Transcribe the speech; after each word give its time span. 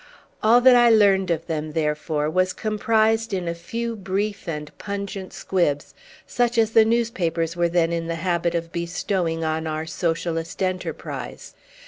All 0.41 0.61
that 0.61 0.75
I 0.75 0.89
learned 0.89 1.29
of 1.29 1.45
them, 1.45 1.73
therefore, 1.73 2.27
was 2.27 2.53
comprised 2.53 3.35
in 3.35 3.47
a 3.47 3.53
few 3.53 3.95
brief 3.95 4.47
and 4.47 4.75
pungent 4.79 5.31
squibs, 5.31 5.93
such 6.25 6.57
as 6.57 6.71
the 6.71 6.83
newspapers 6.85 7.55
were 7.55 7.69
then 7.69 7.93
in 7.93 8.07
the 8.07 8.15
habit 8.15 8.55
of 8.55 8.71
bestowing 8.71 9.43
on 9.43 9.67
our 9.67 9.85
socialist 9.85 10.63
enterprise. 10.63 11.53